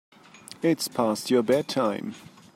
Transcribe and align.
It's 0.63 0.87
past 0.87 1.29
your 1.29 1.43
bedtime. 1.43 2.15